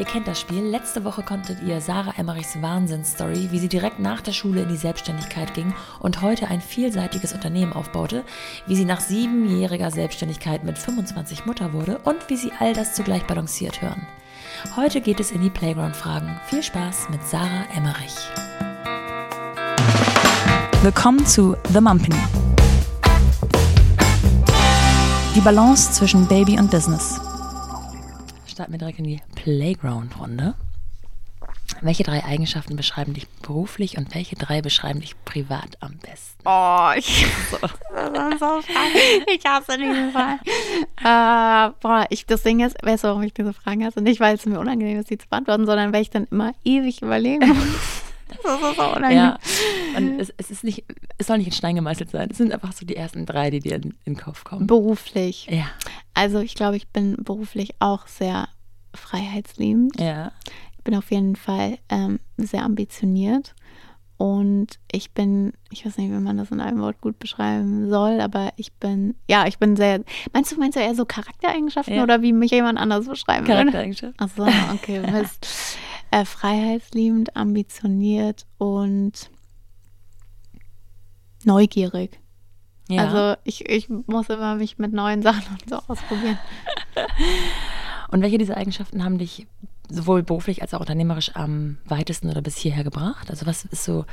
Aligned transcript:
ihr 0.00 0.06
kennt 0.06 0.26
das 0.26 0.40
Spiel. 0.40 0.62
Letzte 0.62 1.04
Woche 1.04 1.22
konntet 1.22 1.62
ihr 1.62 1.82
Sarah 1.82 2.14
Emmerichs 2.16 2.60
Wahnsinnsstory, 2.62 3.48
wie 3.50 3.58
sie 3.58 3.68
direkt 3.68 3.98
nach 3.98 4.22
der 4.22 4.32
Schule 4.32 4.62
in 4.62 4.70
die 4.70 4.76
Selbstständigkeit 4.76 5.52
ging 5.52 5.74
und 6.00 6.22
heute 6.22 6.48
ein 6.48 6.62
vielseitiges 6.62 7.34
Unternehmen 7.34 7.74
aufbaute, 7.74 8.24
wie 8.66 8.76
sie 8.76 8.86
nach 8.86 9.00
siebenjähriger 9.00 9.90
Selbstständigkeit 9.90 10.64
mit 10.64 10.78
25 10.78 11.44
Mutter 11.44 11.74
wurde 11.74 11.98
und 11.98 12.30
wie 12.30 12.38
sie 12.38 12.50
all 12.58 12.72
das 12.72 12.94
zugleich 12.94 13.26
balanciert 13.26 13.82
hören. 13.82 14.06
Heute 14.74 15.02
geht 15.02 15.20
es 15.20 15.32
in 15.32 15.42
die 15.42 15.50
Playground-Fragen. 15.50 16.40
Viel 16.46 16.62
Spaß 16.62 17.10
mit 17.10 17.22
Sarah 17.26 17.66
Emmerich. 17.76 18.16
Willkommen 20.80 21.26
zu 21.26 21.58
The 21.74 21.80
Mumpany. 21.82 22.16
Die 25.34 25.40
Balance 25.42 25.92
zwischen 25.92 26.26
Baby 26.26 26.58
und 26.58 26.70
Business. 26.70 27.20
Starten 28.46 28.72
wir 28.72 28.78
direkt 28.78 28.98
in 28.98 29.04
die 29.04 29.20
Playground-Runde. 29.42 30.54
Welche 31.80 32.02
drei 32.02 32.22
Eigenschaften 32.24 32.76
beschreiben 32.76 33.14
dich 33.14 33.26
beruflich 33.42 33.96
und 33.96 34.14
welche 34.14 34.36
drei 34.36 34.60
beschreiben 34.60 35.00
dich 35.00 35.14
privat 35.24 35.78
am 35.80 35.96
besten? 35.96 36.42
Oh, 36.44 36.90
ich, 36.94 37.26
so. 37.50 37.56
so 38.38 38.60
ich 39.32 39.46
hasse 39.46 39.78
diese 39.78 40.10
Fragen. 40.10 40.40
Äh, 41.00 41.72
boah, 41.80 42.06
ich, 42.10 42.26
das 42.26 42.42
Ding 42.42 42.60
ist, 42.60 42.76
weißt 42.82 43.04
du, 43.04 43.08
warum 43.08 43.22
ich 43.22 43.32
diese 43.32 43.54
Fragen 43.54 43.82
hasse? 43.84 44.02
Nicht, 44.02 44.20
weil 44.20 44.34
es 44.34 44.44
mir 44.44 44.60
unangenehm 44.60 45.00
ist, 45.00 45.08
sie 45.08 45.16
zu 45.16 45.28
beantworten, 45.28 45.64
sondern 45.64 45.94
weil 45.94 46.02
ich 46.02 46.10
dann 46.10 46.26
immer 46.30 46.52
ewig 46.64 47.00
überlegen 47.02 47.48
muss. 47.48 47.56
Das 48.44 48.60
ist 48.60 48.76
so 48.76 48.82
unangenehm. 48.82 49.16
Ja, 49.16 49.38
und 49.96 50.20
es, 50.20 50.32
es, 50.36 50.52
ist 50.52 50.62
nicht, 50.62 50.84
es 51.18 51.26
soll 51.26 51.38
nicht 51.38 51.48
in 51.48 51.52
Stein 51.52 51.74
gemeißelt 51.74 52.10
sein. 52.10 52.28
Es 52.30 52.38
sind 52.38 52.52
einfach 52.52 52.72
so 52.72 52.86
die 52.86 52.94
ersten 52.94 53.26
drei, 53.26 53.50
die 53.50 53.58
dir 53.58 53.74
in, 53.74 53.82
in 53.82 54.14
den 54.14 54.16
Kopf 54.16 54.44
kommen. 54.44 54.68
Beruflich. 54.68 55.48
Ja. 55.50 55.66
Also 56.14 56.38
ich 56.38 56.54
glaube, 56.54 56.76
ich 56.76 56.86
bin 56.86 57.16
beruflich 57.24 57.74
auch 57.80 58.06
sehr 58.06 58.48
freiheitsliebend. 58.94 60.00
Ja. 60.00 60.32
Ich 60.76 60.84
bin 60.84 60.94
auf 60.94 61.10
jeden 61.10 61.36
Fall 61.36 61.78
ähm, 61.88 62.20
sehr 62.36 62.64
ambitioniert. 62.64 63.54
Und 64.20 64.78
ich 64.92 65.12
bin, 65.12 65.54
ich 65.70 65.86
weiß 65.86 65.96
nicht, 65.96 66.10
wie 66.10 66.18
man 66.18 66.36
das 66.36 66.50
in 66.50 66.60
einem 66.60 66.80
Wort 66.80 67.00
gut 67.00 67.18
beschreiben 67.18 67.88
soll, 67.88 68.20
aber 68.20 68.52
ich 68.56 68.74
bin, 68.74 69.14
ja, 69.30 69.46
ich 69.46 69.58
bin 69.58 69.76
sehr. 69.76 70.04
Meinst 70.34 70.52
du, 70.52 70.58
meinst 70.58 70.76
du 70.76 70.80
eher 70.82 70.94
so 70.94 71.06
Charaktereigenschaften 71.06 71.94
ja. 71.94 72.02
oder 72.02 72.20
wie 72.20 72.34
mich 72.34 72.50
jemand 72.50 72.78
anders 72.78 73.06
beschreiben 73.06 73.46
würde? 73.46 73.60
Charaktereigenschaften. 73.60 74.16
Ach 74.18 74.28
so, 74.36 74.42
okay, 74.74 75.00
Mist. 75.10 75.78
äh, 76.10 76.26
freiheitsliebend, 76.26 77.34
ambitioniert 77.34 78.44
und 78.58 79.30
neugierig. 81.44 82.20
Ja. 82.90 83.06
Also 83.06 83.40
ich, 83.44 83.70
ich 83.70 83.88
muss 83.88 84.28
immer 84.28 84.56
mich 84.56 84.76
mit 84.76 84.92
neuen 84.92 85.22
Sachen 85.22 85.44
und 85.50 85.70
so 85.70 85.76
ausprobieren. 85.88 86.38
und 88.10 88.22
welche 88.22 88.38
dieser 88.38 88.56
Eigenschaften 88.56 89.04
haben 89.04 89.18
dich 89.18 89.46
sowohl 89.88 90.22
beruflich 90.22 90.62
als 90.62 90.74
auch 90.74 90.80
unternehmerisch 90.80 91.34
am 91.34 91.78
weitesten 91.84 92.28
oder 92.28 92.42
bis 92.42 92.56
hierher 92.56 92.84
gebracht? 92.84 93.30
Also 93.30 93.46
was 93.46 93.64
ist 93.64 93.84
so 93.84 94.04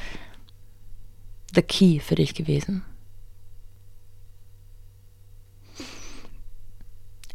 the 1.53 1.61
key 1.61 1.99
für 1.99 2.15
dich 2.15 2.33
gewesen? 2.33 2.83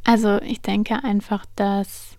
Also 0.04 0.40
ich 0.42 0.60
denke 0.60 1.02
einfach, 1.04 1.46
dass 1.56 2.16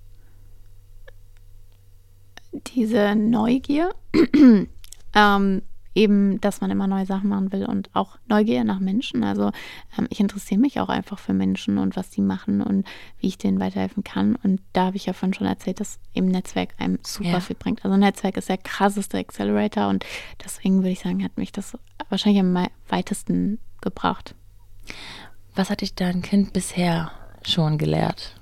diese 2.75 3.15
Neugier 3.15 3.93
ähm, 5.15 5.61
eben, 5.95 6.41
dass 6.41 6.61
man 6.61 6.71
immer 6.71 6.87
neue 6.87 7.05
Sachen 7.05 7.29
machen 7.29 7.51
will 7.51 7.65
und 7.65 7.89
auch 7.93 8.17
Neugier 8.27 8.63
nach 8.63 8.79
Menschen. 8.79 9.23
Also 9.23 9.51
ähm, 9.97 10.07
ich 10.09 10.19
interessiere 10.19 10.59
mich 10.59 10.79
auch 10.79 10.89
einfach 10.89 11.19
für 11.19 11.33
Menschen 11.33 11.77
und 11.77 11.95
was 11.95 12.09
die 12.09 12.21
machen 12.21 12.61
und 12.61 12.85
wie 13.19 13.27
ich 13.27 13.37
denen 13.37 13.59
weiterhelfen 13.59 14.03
kann. 14.03 14.35
Und 14.35 14.61
da 14.73 14.85
habe 14.85 14.97
ich 14.97 15.05
ja 15.05 15.13
vorhin 15.13 15.33
schon 15.33 15.47
erzählt, 15.47 15.79
dass 15.79 15.99
eben 16.13 16.27
Netzwerk 16.27 16.69
einem 16.77 16.99
super 17.03 17.29
ja. 17.29 17.39
viel 17.39 17.55
bringt. 17.55 17.83
Also 17.85 17.97
Netzwerk 17.97 18.37
ist 18.37 18.49
der 18.49 18.57
krasseste 18.57 19.17
Accelerator 19.17 19.87
und 19.87 20.05
deswegen 20.43 20.77
würde 20.77 20.91
ich 20.91 20.99
sagen, 20.99 21.23
hat 21.23 21.37
mich 21.37 21.51
das 21.51 21.77
wahrscheinlich 22.09 22.41
am 22.41 22.67
weitesten 22.87 23.59
gebracht. 23.81 24.35
Was 25.55 25.69
hat 25.69 25.81
dich 25.81 25.93
dein 25.93 26.21
Kind 26.21 26.53
bisher 26.53 27.11
schon 27.43 27.77
gelehrt? 27.77 28.35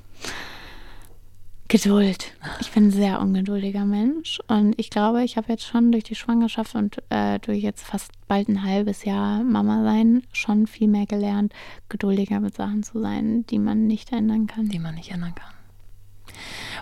Geduld. 1.72 2.34
Ich 2.60 2.72
bin 2.72 2.88
ein 2.88 2.92
sehr 2.92 3.22
ungeduldiger 3.22 3.86
Mensch 3.86 4.42
und 4.48 4.78
ich 4.78 4.90
glaube, 4.90 5.24
ich 5.24 5.38
habe 5.38 5.48
jetzt 5.48 5.66
schon 5.66 5.94
durch 5.94 6.04
die 6.04 6.16
Schwangerschaft 6.16 6.76
und 6.76 7.02
äh, 7.10 7.40
durch 7.40 7.64
jetzt 7.64 7.86
fast 7.86 8.12
bald 8.28 8.50
ein 8.50 8.64
halbes 8.64 9.06
Jahr 9.06 9.42
Mama 9.42 9.82
sein 9.86 10.24
schon 10.34 10.68
viel 10.68 10.90
mehr 10.90 11.06
gelernt, 11.06 11.54
geduldiger 11.88 12.42
mit 12.42 12.56
Sachen 12.56 12.84
zu 12.84 13.00
sein, 13.00 13.46
die 13.46 13.58
man 13.58 13.88
nicht 13.88 14.12
ändern 14.12 14.48
kann. 14.48 14.68
Die 14.68 14.80
man 14.80 14.96
nicht 14.96 15.12
ändern 15.12 15.34
kann. 15.34 15.54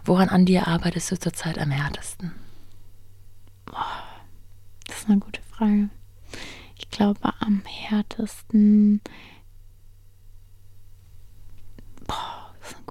Woran 0.05 0.29
an 0.29 0.47
dir 0.47 0.67
arbeitest 0.67 1.11
du 1.11 1.19
zurzeit 1.19 1.59
am 1.59 1.69
härtesten? 1.69 2.31
Das 4.87 5.01
ist 5.01 5.07
eine 5.07 5.19
gute 5.19 5.43
Frage. 5.43 5.89
Ich 6.79 6.89
glaube, 6.89 7.31
am 7.41 7.61
härtesten 7.63 9.01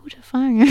gute 0.08 0.22
Frage. 0.22 0.64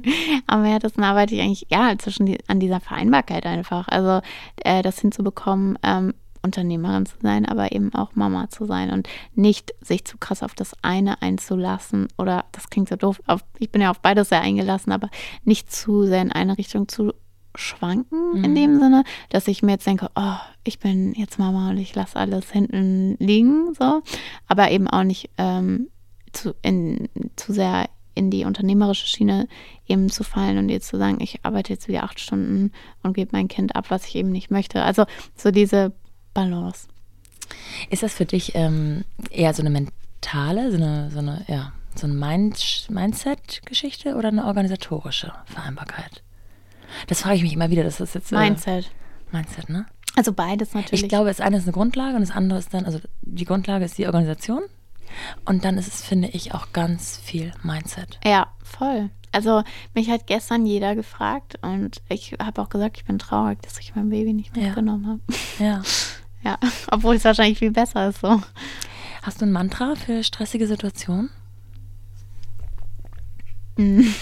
Am 0.46 0.64
härtesten 0.64 1.02
arbeite 1.02 1.34
ich 1.34 1.40
eigentlich 1.40 1.66
ja 1.68 1.94
zwischen 1.98 2.26
die, 2.26 2.38
an 2.46 2.60
dieser 2.60 2.80
Vereinbarkeit 2.80 3.44
einfach. 3.44 3.88
Also 3.88 4.20
äh, 4.56 4.82
das 4.82 5.00
hinzubekommen, 5.00 5.78
ähm, 5.82 6.14
Unternehmerin 6.42 7.06
zu 7.06 7.16
sein, 7.22 7.46
aber 7.46 7.72
eben 7.72 7.92
auch 7.94 8.14
Mama 8.14 8.50
zu 8.50 8.66
sein 8.66 8.90
und 8.90 9.08
nicht 9.34 9.74
sich 9.80 10.04
zu 10.04 10.18
krass 10.18 10.42
auf 10.42 10.54
das 10.54 10.74
eine 10.82 11.22
einzulassen 11.22 12.06
oder 12.18 12.44
das 12.52 12.68
klingt 12.68 12.90
so 12.90 12.96
doof, 12.96 13.20
auf, 13.26 13.40
ich 13.58 13.72
bin 13.72 13.80
ja 13.80 13.90
auf 13.90 14.00
beides 14.00 14.28
sehr 14.28 14.42
eingelassen, 14.42 14.92
aber 14.92 15.08
nicht 15.44 15.72
zu 15.72 16.04
sehr 16.04 16.20
in 16.20 16.30
eine 16.30 16.58
Richtung 16.58 16.86
zu 16.86 17.14
schwanken 17.54 18.38
mhm. 18.38 18.44
in 18.44 18.54
dem 18.54 18.78
Sinne, 18.78 19.04
dass 19.30 19.48
ich 19.48 19.62
mir 19.62 19.72
jetzt 19.72 19.86
denke, 19.86 20.10
oh, 20.14 20.36
ich 20.64 20.78
bin 20.78 21.14
jetzt 21.14 21.38
Mama 21.38 21.70
und 21.70 21.78
ich 21.78 21.94
lasse 21.94 22.16
alles 22.16 22.50
hinten 22.50 23.16
liegen, 23.18 23.72
so, 23.74 24.02
aber 24.46 24.70
eben 24.70 24.86
auch 24.86 25.04
nicht 25.04 25.30
ähm, 25.38 25.88
zu, 26.34 26.54
in, 26.60 27.08
zu 27.36 27.54
sehr 27.54 27.86
in 28.14 28.30
die 28.30 28.44
unternehmerische 28.44 29.06
Schiene 29.06 29.48
eben 29.86 30.10
zu 30.10 30.24
fallen 30.24 30.58
und 30.58 30.68
jetzt 30.68 30.88
zu 30.88 30.98
sagen, 30.98 31.20
ich 31.20 31.40
arbeite 31.44 31.72
jetzt 31.72 31.88
wieder 31.88 32.04
acht 32.04 32.20
Stunden 32.20 32.72
und 33.02 33.14
gebe 33.14 33.30
mein 33.32 33.48
Kind 33.48 33.76
ab, 33.76 33.86
was 33.88 34.06
ich 34.06 34.14
eben 34.14 34.30
nicht 34.30 34.50
möchte. 34.50 34.82
Also 34.82 35.04
so 35.36 35.50
diese 35.50 35.92
Balance. 36.32 36.88
Ist 37.90 38.02
das 38.02 38.14
für 38.14 38.24
dich 38.24 38.54
ähm, 38.54 39.04
eher 39.30 39.52
so 39.54 39.62
eine 39.62 39.70
mentale, 39.70 40.70
so 40.70 40.76
eine, 40.76 41.10
so 41.10 41.18
eine, 41.18 41.44
ja, 41.48 41.72
so 41.94 42.06
eine 42.06 42.14
Mind 42.14 42.86
Mindset-Geschichte 42.90 44.16
oder 44.16 44.28
eine 44.28 44.44
organisatorische 44.44 45.32
Vereinbarkeit? 45.46 46.22
Das 47.06 47.22
frage 47.22 47.36
ich 47.36 47.42
mich 47.42 47.52
immer 47.52 47.70
wieder. 47.70 47.84
Das 47.84 48.00
ist 48.00 48.14
jetzt 48.14 48.32
äh, 48.32 48.36
Mindset. 48.36 48.90
Mindset, 49.32 49.68
ne? 49.68 49.86
Also 50.16 50.32
beides 50.32 50.74
natürlich. 50.74 51.02
Ich 51.02 51.08
glaube, 51.08 51.28
das 51.28 51.40
eine 51.40 51.56
ist 51.56 51.64
eine 51.64 51.72
Grundlage 51.72 52.14
und 52.14 52.20
das 52.20 52.30
andere 52.30 52.58
ist 52.58 52.72
dann, 52.72 52.84
also 52.84 53.00
die 53.22 53.44
Grundlage 53.44 53.84
ist 53.84 53.98
die 53.98 54.06
Organisation 54.06 54.62
und 55.44 55.64
dann 55.64 55.78
ist 55.78 55.88
es, 55.88 56.04
finde 56.04 56.28
ich, 56.28 56.54
auch 56.54 56.72
ganz 56.72 57.18
viel 57.22 57.52
Mindset. 57.62 58.18
Ja, 58.24 58.48
voll. 58.62 59.10
Also 59.32 59.64
mich 59.94 60.10
hat 60.10 60.26
gestern 60.26 60.64
jeder 60.64 60.94
gefragt 60.94 61.58
und 61.62 62.02
ich 62.08 62.36
habe 62.40 62.62
auch 62.62 62.68
gesagt, 62.68 62.98
ich 62.98 63.04
bin 63.04 63.18
traurig, 63.18 63.60
dass 63.62 63.78
ich 63.80 63.94
mein 63.96 64.08
Baby 64.10 64.32
nicht 64.32 64.56
mitgenommen 64.56 65.06
habe. 65.06 65.20
Ja. 65.58 65.82
ja, 66.44 66.58
obwohl 66.90 67.16
es 67.16 67.24
wahrscheinlich 67.24 67.58
viel 67.58 67.72
besser 67.72 68.08
ist 68.08 68.20
so. 68.20 68.40
Hast 69.22 69.40
du 69.40 69.46
ein 69.46 69.52
Mantra 69.52 69.94
für 69.96 70.22
stressige 70.22 70.66
Situationen? 70.66 71.30
Mhm. 73.76 74.14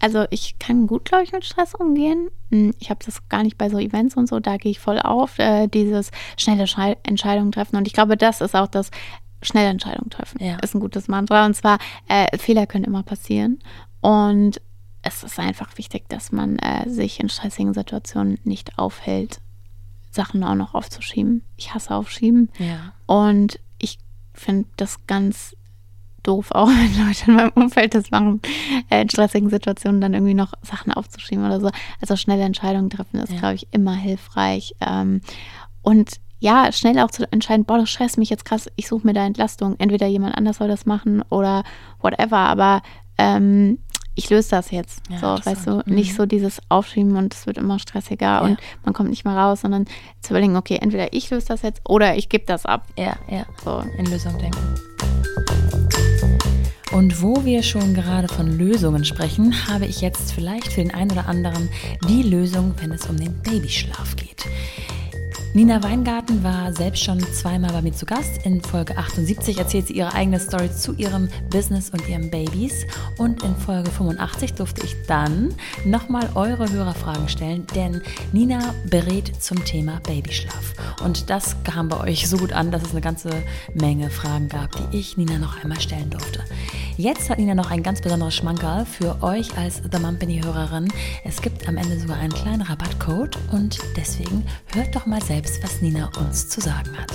Also 0.00 0.24
ich 0.30 0.58
kann 0.58 0.86
gut, 0.86 1.04
glaube 1.04 1.24
ich, 1.24 1.32
mit 1.32 1.44
Stress 1.44 1.74
umgehen. 1.74 2.30
Hm, 2.50 2.74
ich 2.80 2.90
habe 2.90 3.04
das 3.04 3.28
gar 3.28 3.42
nicht 3.42 3.58
bei 3.58 3.68
so 3.68 3.78
Events 3.78 4.16
und 4.16 4.28
so, 4.28 4.40
da 4.40 4.56
gehe 4.56 4.72
ich 4.72 4.80
voll 4.80 4.98
auf, 4.98 5.38
äh, 5.38 5.68
dieses 5.68 6.10
schnelle 6.36 6.66
Schei 6.66 6.96
Entscheidungen 7.02 7.52
treffen. 7.52 7.76
Und 7.76 7.86
ich 7.86 7.92
glaube, 7.92 8.16
das 8.16 8.40
ist 8.40 8.56
auch 8.56 8.66
das 8.66 8.90
schnelle 9.42 9.68
Entscheidungen 9.68 10.10
treffen. 10.10 10.42
Ja. 10.42 10.56
Ist 10.56 10.74
ein 10.74 10.80
gutes 10.80 11.06
Mantra. 11.08 11.46
Und 11.46 11.54
zwar, 11.54 11.78
äh, 12.08 12.36
Fehler 12.38 12.66
können 12.66 12.84
immer 12.84 13.02
passieren. 13.02 13.60
Und 14.00 14.60
es 15.02 15.22
ist 15.22 15.38
einfach 15.38 15.76
wichtig, 15.78 16.08
dass 16.08 16.32
man 16.32 16.58
äh, 16.58 16.88
sich 16.88 17.20
in 17.20 17.28
stressigen 17.28 17.74
Situationen 17.74 18.38
nicht 18.44 18.78
aufhält, 18.78 19.40
Sachen 20.10 20.42
auch 20.44 20.54
noch 20.54 20.74
aufzuschieben. 20.74 21.42
Ich 21.56 21.74
hasse 21.74 21.94
Aufschieben. 21.94 22.50
Ja. 22.58 22.92
Und 23.06 23.60
ich 23.78 23.98
finde 24.34 24.68
das 24.76 25.06
ganz 25.06 25.56
doof 26.22 26.50
auch, 26.52 26.68
wenn 26.68 27.06
Leute 27.06 27.24
in 27.26 27.34
meinem 27.34 27.52
Umfeld 27.54 27.94
das 27.94 28.10
machen, 28.10 28.40
äh, 28.90 29.02
in 29.02 29.10
stressigen 29.10 29.50
Situationen 29.50 30.00
dann 30.00 30.14
irgendwie 30.14 30.34
noch 30.34 30.52
Sachen 30.62 30.92
aufzuschieben 30.92 31.44
oder 31.44 31.60
so. 31.60 31.70
Also 32.00 32.16
schnelle 32.16 32.44
Entscheidungen 32.44 32.90
treffen 32.90 33.18
ist, 33.20 33.32
ja. 33.32 33.38
glaube 33.38 33.54
ich, 33.54 33.66
immer 33.70 33.94
hilfreich. 33.94 34.74
Ähm, 34.80 35.20
und 35.82 36.20
ja, 36.40 36.72
schnell 36.72 36.98
auch 37.00 37.10
zu 37.10 37.30
entscheiden, 37.30 37.66
boah, 37.66 37.78
das 37.78 37.90
stresst 37.90 38.18
mich 38.18 38.30
jetzt 38.30 38.46
krass, 38.46 38.68
ich 38.76 38.88
suche 38.88 39.06
mir 39.06 39.12
da 39.12 39.24
Entlastung. 39.24 39.76
Entweder 39.78 40.06
jemand 40.06 40.36
anders 40.36 40.56
soll 40.56 40.68
das 40.68 40.86
machen 40.86 41.22
oder 41.28 41.64
whatever, 42.00 42.38
aber 42.38 42.82
ähm, 43.18 43.78
ich 44.14 44.30
löse 44.30 44.50
das 44.50 44.70
jetzt. 44.70 45.02
Ja, 45.10 45.18
so, 45.18 45.44
weißt 45.44 45.66
du, 45.66 45.82
mhm. 45.84 45.94
nicht 45.94 46.14
so 46.14 46.26
dieses 46.26 46.60
Aufschieben 46.68 47.16
und 47.16 47.34
es 47.34 47.46
wird 47.46 47.58
immer 47.58 47.78
stressiger 47.78 48.26
ja. 48.26 48.40
und 48.40 48.58
man 48.84 48.94
kommt 48.94 49.10
nicht 49.10 49.24
mehr 49.24 49.36
raus, 49.36 49.60
sondern 49.60 49.84
zu 50.20 50.32
überlegen, 50.32 50.56
okay, 50.56 50.78
entweder 50.80 51.12
ich 51.12 51.30
löse 51.30 51.48
das 51.48 51.62
jetzt 51.62 51.82
oder 51.88 52.16
ich 52.16 52.28
gebe 52.28 52.44
das 52.46 52.66
ab. 52.66 52.86
Ja, 52.96 53.16
ja. 53.28 53.44
So. 53.62 53.82
In 53.98 54.06
Lösung 54.06 54.36
denken. 54.38 54.89
Und 56.92 57.22
wo 57.22 57.44
wir 57.44 57.62
schon 57.62 57.94
gerade 57.94 58.26
von 58.26 58.58
Lösungen 58.58 59.04
sprechen, 59.04 59.68
habe 59.68 59.86
ich 59.86 60.00
jetzt 60.00 60.32
vielleicht 60.32 60.72
für 60.72 60.82
den 60.82 60.92
einen 60.92 61.12
oder 61.12 61.28
anderen 61.28 61.68
die 62.08 62.22
Lösung, 62.22 62.74
wenn 62.80 62.90
es 62.90 63.06
um 63.06 63.16
den 63.16 63.32
Babyschlaf 63.42 64.16
geht. 64.16 64.46
Nina 65.52 65.82
Weingarten 65.82 66.44
war 66.44 66.72
selbst 66.72 67.02
schon 67.02 67.18
zweimal 67.32 67.72
bei 67.72 67.82
mir 67.82 67.92
zu 67.92 68.06
Gast. 68.06 68.46
In 68.46 68.62
Folge 68.62 68.96
78 68.96 69.58
erzählt 69.58 69.88
sie 69.88 69.94
ihre 69.94 70.14
eigene 70.14 70.38
Story 70.38 70.70
zu 70.70 70.94
ihrem 70.94 71.28
Business 71.50 71.90
und 71.90 72.08
ihren 72.08 72.30
Babys. 72.30 72.86
Und 73.18 73.42
in 73.42 73.56
Folge 73.56 73.90
85 73.90 74.54
durfte 74.54 74.86
ich 74.86 74.94
dann 75.08 75.52
nochmal 75.84 76.30
eure 76.36 76.70
Hörerfragen 76.70 77.28
stellen, 77.28 77.66
denn 77.74 78.00
Nina 78.32 78.74
berät 78.88 79.42
zum 79.42 79.64
Thema 79.64 79.98
Babyschlaf. 80.06 80.74
Und 81.04 81.30
das 81.30 81.56
kam 81.64 81.88
bei 81.88 81.98
euch 81.98 82.28
so 82.28 82.36
gut 82.36 82.52
an, 82.52 82.70
dass 82.70 82.84
es 82.84 82.92
eine 82.92 83.00
ganze 83.00 83.30
Menge 83.74 84.08
Fragen 84.08 84.48
gab, 84.48 84.70
die 84.76 84.98
ich 84.98 85.16
Nina 85.16 85.38
noch 85.38 85.60
einmal 85.60 85.80
stellen 85.80 86.10
durfte. 86.10 86.44
Jetzt 87.00 87.30
hat 87.30 87.38
Nina 87.38 87.54
noch 87.54 87.70
ein 87.70 87.82
ganz 87.82 88.02
besonderes 88.02 88.34
Schmankerl 88.34 88.84
für 88.84 89.22
euch 89.22 89.56
als 89.56 89.80
The 89.90 89.98
Mumpany-Hörerin. 89.98 90.92
Es 91.24 91.40
gibt 91.40 91.66
am 91.66 91.78
Ende 91.78 91.98
sogar 91.98 92.18
einen 92.18 92.34
kleinen 92.34 92.60
Rabattcode 92.60 93.38
und 93.52 93.78
deswegen 93.96 94.44
hört 94.74 94.94
doch 94.94 95.06
mal 95.06 95.22
selbst 95.22 95.62
was 95.62 95.80
Nina 95.80 96.10
uns 96.18 96.50
zu 96.50 96.60
sagen 96.60 96.90
hat. 96.98 97.10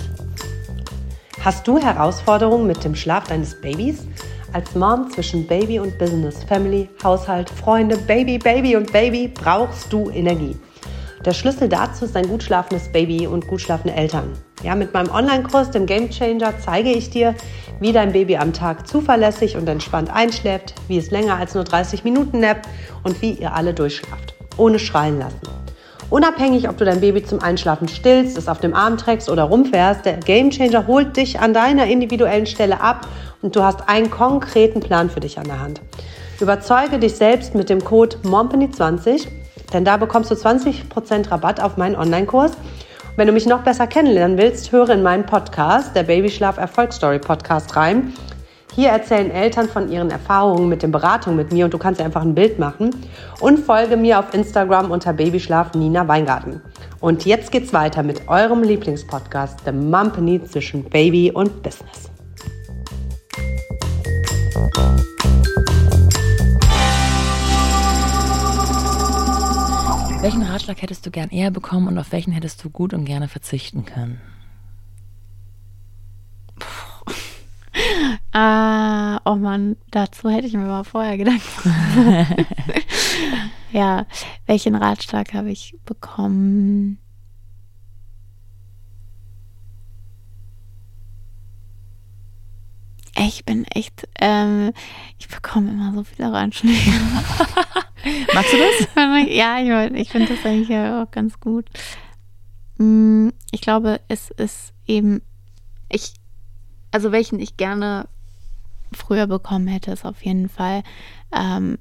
Hast 1.40 1.68
du 1.68 1.78
Herausforderungen 1.78 2.66
mit 2.66 2.84
dem 2.84 2.96
Schlaf 2.96 3.28
deines 3.28 3.62
Babys? 3.62 4.08
Als 4.54 4.74
Mom 4.74 5.12
zwischen 5.12 5.46
Baby 5.46 5.78
und 5.78 6.00
Business, 6.00 6.44
Family, 6.46 6.90
Haushalt, 7.04 7.52
Freunde, 7.52 7.96
Baby, 7.96 8.40
Baby 8.40 8.78
und 8.78 8.92
Baby 8.92 9.28
brauchst 9.28 9.94
du 9.94 10.10
Energie. 10.10 10.58
Der 11.26 11.34
Schlüssel 11.34 11.68
dazu 11.68 12.06
ist 12.06 12.16
ein 12.16 12.28
gut 12.28 12.44
schlafendes 12.44 12.88
Baby 12.90 13.26
und 13.26 13.48
gut 13.48 13.60
schlafende 13.60 13.96
Eltern. 13.96 14.34
Ja, 14.62 14.76
mit 14.76 14.94
meinem 14.94 15.10
Online-Kurs, 15.10 15.72
dem 15.72 15.88
Game 15.88 16.12
Changer, 16.12 16.54
zeige 16.64 16.92
ich 16.92 17.10
dir, 17.10 17.34
wie 17.80 17.92
dein 17.92 18.12
Baby 18.12 18.38
am 18.38 18.54
Tag 18.54 18.88
zuverlässig 18.88 19.58
und 19.58 19.68
entspannt 19.68 20.12
einschläft, 20.14 20.76
wie 20.88 21.00
es 21.00 21.10
länger 21.10 21.38
als 21.38 21.56
nur 21.56 21.64
30 21.64 22.04
Minuten 22.04 22.42
nappt 22.42 22.70
und 23.02 23.24
wie 23.24 23.32
ihr 23.32 23.56
alle 23.56 23.74
durchschlaft, 23.74 24.36
ohne 24.58 24.78
schreien 24.78 25.18
lassen. 25.18 25.42
Unabhängig, 26.12 26.70
ob 26.70 26.78
du 26.78 26.86
dein 26.86 27.02
Baby 27.02 27.24
zum 27.24 27.42
Einschlafen 27.42 27.88
stillst, 27.88 28.38
es 28.38 28.48
auf 28.48 28.60
dem 28.60 28.76
Arm 28.76 28.96
trägst 28.98 29.28
oder 29.28 29.46
rumfährst, 29.46 30.06
der 30.06 30.18
Gamechanger 30.18 30.86
holt 30.86 31.18
dich 31.18 31.40
an 31.40 31.56
deiner 31.56 31.88
individuellen 31.88 32.46
Stelle 32.46 32.82
ab 32.82 33.08
und 33.42 33.56
du 33.56 33.64
hast 33.64 33.90
einen 33.90 34.12
konkreten 34.12 34.80
Plan 34.80 35.10
für 35.10 35.22
dich 35.22 35.40
an 35.40 35.46
der 35.46 35.60
Hand. 35.60 35.82
Überzeuge 36.40 37.00
dich 37.00 37.16
selbst 37.16 37.56
mit 37.56 37.72
dem 37.72 37.84
Code 37.84 38.18
MOMPANY20, 38.24 39.28
denn 39.74 39.86
da 39.86 39.98
bekommst 39.98 40.32
du 40.32 40.36
20% 40.36 41.32
Rabatt 41.32 41.62
auf 41.62 41.78
meinen 41.78 41.96
Online-Kurs. 41.96 42.54
Wenn 43.16 43.28
du 43.28 43.34
mich 43.34 43.46
noch 43.46 43.64
besser 43.64 43.88
kennenlernen 43.88 44.38
willst, 44.38 44.72
höre 44.72 44.90
in 44.90 45.02
meinen 45.02 45.26
Podcast, 45.26 45.96
der 45.96 46.04
Babyschlaf 46.04 46.58
Erfolgsstory 46.58 47.20
Podcast 47.20 47.76
rein. 47.76 48.14
Hier 48.76 48.90
erzählen 48.90 49.32
Eltern 49.32 49.70
von 49.70 49.90
ihren 49.90 50.12
Erfahrungen 50.12 50.68
mit 50.68 50.84
den 50.84 50.92
Beratungen 50.92 51.38
mit 51.38 51.54
mir 51.54 51.64
und 51.64 51.74
du 51.74 51.78
kannst 51.78 52.02
dir 52.02 52.04
einfach 52.04 52.24
ein 52.24 52.36
Bild 52.36 52.60
machen. 52.60 52.90
Und 53.40 53.60
folge 53.60 53.96
mir 53.96 54.20
auf 54.20 54.34
Instagram 54.34 54.92
unter 54.92 55.14
Babyschlaf 55.14 55.74
Nina 55.76 56.06
Weingarten. 56.10 56.62
Und 57.00 57.26
jetzt 57.26 57.54
geht's 57.54 57.72
weiter 57.72 58.04
mit 58.04 58.28
eurem 58.28 58.64
Lieblingspodcast, 58.64 59.62
The 59.64 59.72
Mumpany 59.72 60.44
zwischen 60.44 60.84
Baby 60.84 61.32
und 61.32 61.64
Business. 61.64 62.12
Welchen 70.26 70.42
Ratschlag 70.42 70.82
hättest 70.82 71.06
du 71.06 71.12
gern 71.12 71.30
eher 71.30 71.52
bekommen 71.52 71.88
und 71.88 72.00
auf 72.00 72.12
welchen 72.12 72.34
hättest 72.34 72.64
du 72.64 72.72
gut 72.72 72.96
und 72.96 73.06
gerne 73.06 73.28
verzichten 73.28 73.86
können? 73.86 74.20
Ah, 78.32 79.22
oh 79.26 79.36
Mann, 79.36 79.78
dazu 79.92 80.30
hätte 80.30 80.48
ich 80.48 80.54
mir 80.54 80.66
mal 80.66 80.84
vorher 80.84 81.18
Gedanken 81.18 81.42
gemacht. 81.64 82.36
ja, 83.72 84.06
welchen 84.46 84.76
Ratschlag 84.76 85.34
habe 85.34 85.52
ich 85.52 85.76
bekommen? 85.86 86.98
Ich 93.18 93.46
bin 93.46 93.64
echt, 93.66 94.08
ähm, 94.20 94.74
ich 95.18 95.28
bekomme 95.30 95.70
immer 95.70 95.94
so 95.94 96.04
viele 96.04 96.32
Ratschläge. 96.34 96.92
Magst 98.34 98.54
du 98.54 98.58
das? 98.58 98.88
ja, 99.30 99.60
ich, 99.60 99.94
ich 99.94 100.10
finde 100.10 100.36
das 100.36 100.46
eigentlich 100.46 100.76
auch 100.78 101.10
ganz 101.12 101.40
gut. 101.40 101.70
Mm, 102.78 103.30
ich 103.52 103.62
glaube, 103.62 104.02
es 104.08 104.32
ist 104.32 104.74
eben, 104.86 105.22
ich, 105.90 106.14
also 106.92 107.12
welchen 107.12 107.40
ich 107.40 107.58
gerne 107.58 108.08
früher 108.92 109.28
bekommen 109.28 109.68
hätte, 109.68 109.92
ist 109.92 110.06
auf 110.06 110.24
jeden 110.24 110.50
Fall, 110.50 110.84
ähm, 111.34 111.78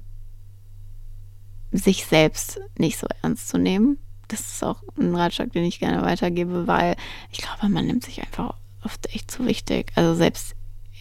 sich 1.71 2.05
selbst 2.05 2.59
nicht 2.77 2.97
so 2.97 3.07
ernst 3.21 3.49
zu 3.49 3.57
nehmen. 3.57 3.97
Das 4.27 4.39
ist 4.39 4.63
auch 4.63 4.81
ein 4.97 5.15
Ratschlag, 5.15 5.51
den 5.51 5.65
ich 5.65 5.79
gerne 5.79 6.01
weitergebe, 6.01 6.67
weil 6.67 6.95
ich 7.31 7.39
glaube, 7.39 7.69
man 7.69 7.85
nimmt 7.85 8.03
sich 8.03 8.21
einfach 8.21 8.55
oft 8.83 9.13
echt 9.13 9.29
zu 9.29 9.45
wichtig. 9.45 9.91
Also 9.95 10.15
selbst, 10.15 10.55